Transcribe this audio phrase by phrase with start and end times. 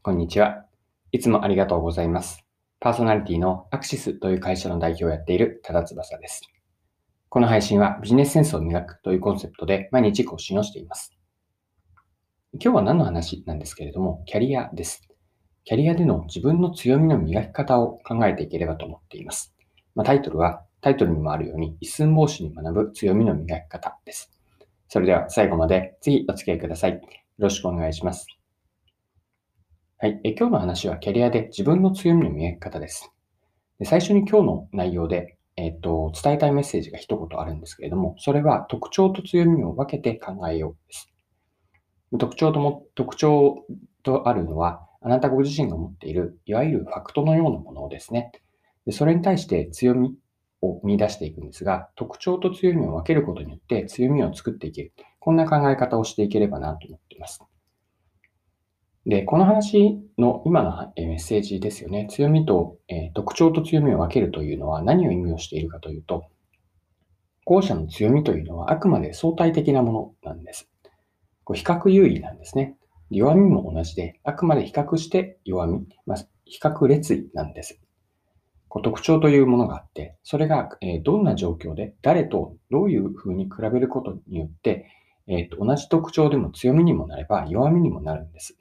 [0.00, 0.64] こんにちは。
[1.10, 2.46] いつもありがとうございます。
[2.78, 6.42] パーソナリティのアクシスという会社の代表をやっている多田翼です。
[7.28, 11.18] この配信はビジネスセンスを磨くというコンセプトで毎日更新をしています。
[12.54, 15.02] 今日は何の話なんですけれども、キャリアです。
[15.64, 19.52] キャリアでの自分の強みの磨き方を考えていければと思っています。
[19.96, 24.30] まあ、タイトルは、タイトルにもあるように、一寸法師に学ぶ強みの磨き方です。
[24.86, 26.92] それでは最後までぜひお付き合いください。
[26.92, 27.00] よ
[27.38, 28.37] ろしくお願いします。
[30.00, 30.20] はい。
[30.22, 33.10] え今日の話はキャリアで自分の強みの磨き方です。
[33.80, 41.10] で最初に今日の内容で、えっ、と、伝えたいメッセージが一言あるんですけれども、それは特徴と強みを分けて考えようです。
[42.16, 43.66] 特徴とも、特徴
[44.04, 48.30] とあるのは、あなたご自身が持っている、いわゆるファクトのようなものですね。
[48.86, 50.14] でそれに対して強み
[50.62, 54.92] を見出していくんですが、特徴と強みを分けることによって強みを作っていける。
[55.18, 57.42] こんな考え方をしていければなと思っています。
[59.08, 62.08] で、この話の今のメッセージですよね。
[62.10, 66.26] 強みと、えー、特徴と強みを分けるというのは何を意味をしているかというと、
[67.46, 70.68] 後者の強みというのはあくまで相対的なものなんです。
[71.44, 72.76] こう比較優位なんですね。
[73.08, 77.80] 弱みも同じで、あくまで比較して弱み、まあ、比較列位なんです。
[78.68, 84.84] こう特徴というものがあって、それが、えどんな状況で誰とどういうふうに比べることによって、
[85.28, 88.58] えーと同じ特徴でも強みにもなれば弱みにもなるんです。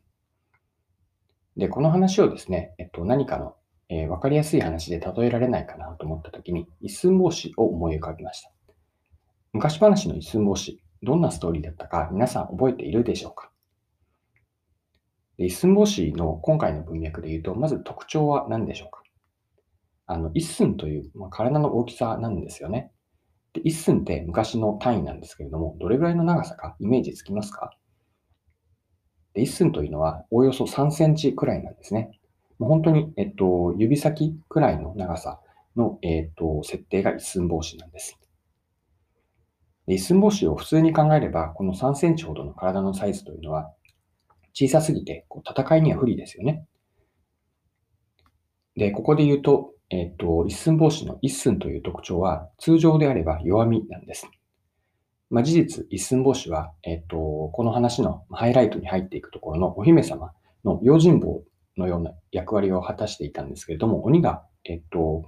[1.58, 3.56] で、この話をですね、えっと、何かの、
[3.90, 8.52] えー、分かりやすい話で例えられないかなと思ったときに、一寸法師を思い浮かべました。
[9.54, 13.52] 昔話の一寸法師、どんなストーリーだったか皆さん覚えているでしょうか？
[15.38, 19.02] で一寸法師の今回の文脈で言うと、まず特徴は何でしょうか？
[20.06, 22.92] あの、一寸という、まあ、体の大きさなんですよね。
[23.54, 27.72] で、一寸って昔の単位なんですけれども、どれぐらいの長さかイメージつきますか、
[29.42, 32.12] 1寸というのはおよそ3センチくらいなんですね。
[32.60, 35.40] もう本当に、えっと、指先くらいの長さ
[35.76, 38.18] の、えっと、設定が一寸法師なんです。
[39.88, 43.72] 一寸法師を普通に考えれば、この3センチほどの体のサイズというのは
[44.54, 46.66] 小さすぎてこう戦いには不利ですよね。
[48.76, 54.28] で、ここで言うと、えっと、一寸法師の一寸という特徴は通常であれば弱みなんです。
[55.30, 60.32] まあ、事実、一寸法師は、えっと、この話のハイライトに入っていくところのお姫様
[60.64, 61.44] の用心棒
[61.78, 65.26] のような役割を果たしていたんですけれども、鬼が、えっと、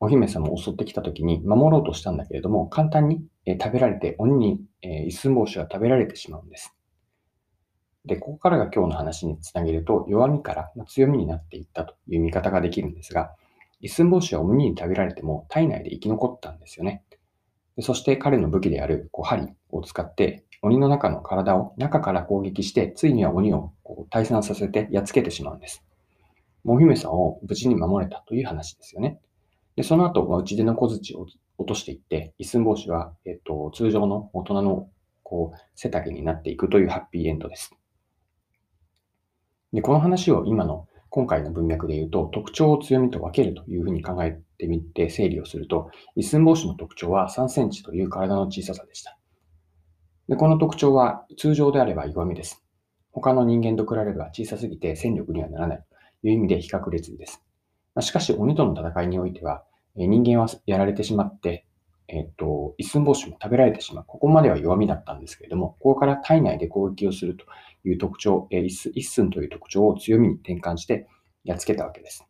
[0.00, 4.62] お姫様を襲ってきた時に守ろうとしたんだけれども、簡単に食べられて、鬼に
[5.06, 6.74] 一寸法師は食べられてしまうんです。
[8.06, 13.34] で、ここからが今日の話につなげると、弱みから強みになっていったという見方ができるんですが、
[13.82, 17.02] 一寸法師は鬼に食べられても体内で生き残ったんですよね。
[17.78, 25.82] そして彼の武器であるこう針を使って鬼の中の体を中から攻撃して、ついには鬼をこう退散させてやっつけてしまうんです。
[26.66, 29.18] お姫さんを無事に守れたという話ですよね。
[29.76, 31.26] で、その後、まあ、内出の小槌を
[31.56, 34.90] 落としていって、一寸法師は、えっと、通常の大人の
[35.22, 37.70] こう背丈になっていくというハッピーエンドです。
[39.72, 49.16] で、この話を今の今回の文脈で言うと、特徴を強みと分けるというふうに考えてみて整理をすると、一寸法師の特徴は3センチという体の小ささでした。
[50.28, 52.62] でこの特徴は通常であれば弱みです。
[53.12, 55.84] 他の人間と比べれば小さすぎて戦力にはならない
[56.22, 57.42] という意味で比較列位です。
[58.00, 59.64] しかし、鬼との戦いにおいては、
[59.96, 61.66] 人間はやられてしまって、
[62.06, 64.04] えっと、一寸法師も食べられてしまう。
[64.06, 67.44] ここまでは弱みだったんですけれども、ここから体内で攻撃をすると
[67.84, 71.08] いう特徴、一寸という特徴を強みに転換して
[71.44, 72.29] やっつけたわけです。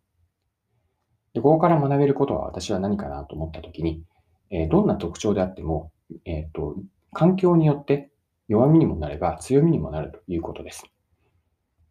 [1.35, 4.03] でここから学べることは私は何かなと思ったときに、
[4.51, 5.93] えどんな特徴であっても、
[6.25, 6.77] えーと、
[7.13, 8.11] 環境によって
[8.49, 10.85] 弱みにもなれば強みにもなるということです。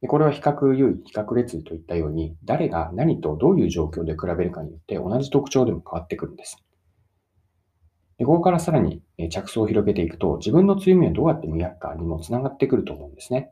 [0.01, 6.57] でこれは比較優位、比較列位といったように、誰が何とどういう状況で比べるかによって同じ特徴でも変わってくるんです。
[8.17, 13.51] でここからさらに着想を広げていくと、自分の強みをどうやって磨くかにもつながってくると思うんですね。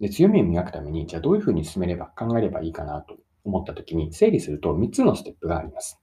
[0.00, 6.00] で強みを磨くために、じゃあどういうふうに進めれば、考えればいいかなと思ったときに、整理すると3つのステップがあります。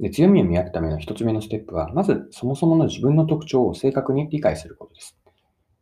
[0.00, 5.16] で強みを磨くための1つ目のステップは、まずそもそもの自分の特徴を正確に理解することです。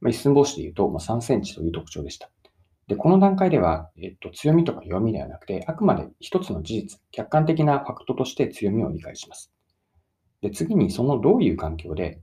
[0.01, 2.31] まあ、一寸法師で言うと、まあ、3センチという特徴でした。
[2.87, 9.53] で、この段階では、えっと、強みとか弱みではなくて、あくまで一つの事実、客観的なファクトとして強みを理解します。
[10.43, 12.21] で、次にそのどういう環境で、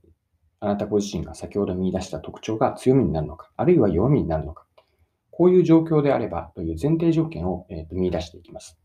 [0.60, 4.66] あなたご自身が先ほど見出した特徴が強みになるのか、あるいは弱みになるのか、
[5.38, 8.76] こういう状況であればという前提条件を、えー、と見出していきます。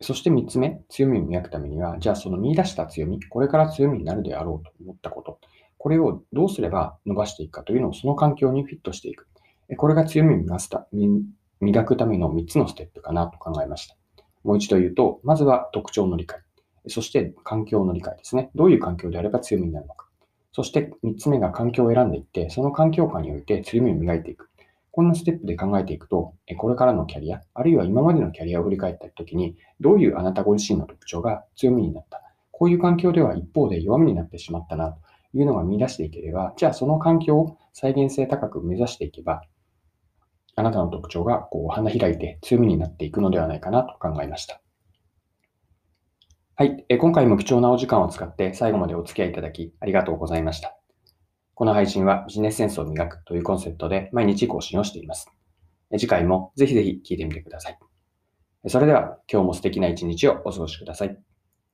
[0.00, 5.38] そして3つ目、強みを磨くためには、じゃあその見出した強み、これから強みになるであろうと思ったこと、
[5.78, 9.28] これをどうすれば伸ばしていくかというのをその環境にフィットしていく。
[9.76, 10.88] これが強みを磨た
[11.60, 13.96] 磨くための3つのステップかなと考えました。
[14.42, 16.40] もう一度言うと、まずは特徴の理解。
[16.88, 18.50] そして環境の理解ですね。
[18.56, 20.08] どういう環境であれば強みになるのか。
[20.50, 24.48] そして3つ目が環境を選んでいって、その環境下において強みを磨いていく。
[24.92, 32.22] こんなステップで考えていくと、これからのキャリア、あるいは今までのキャリアを振り返ったときに、どういうあなたご自身の特徴が強みになった。
[32.50, 34.98] こういう環境では一方で弱みになってしまったなと
[35.32, 39.42] いうのが見出していければ、じゃあその環境を再現性高く目指していけば、
[40.56, 44.60] あなたの特徴がこう花開いて強みになっていくのではないかなと考えました。
[46.54, 46.84] はい。
[46.98, 50.81] 今回も貴重なお時間を使って最後までお付き合いいただきありがとうございました。
[51.54, 55.28] この配信はビジネスセンスを磨くというコンセプトで毎日更新をしています。
[55.98, 57.78] 次回もぜひぜひ聞いてみてください。
[58.68, 61.31] それでは今日も素敵な一日をお過ごしください。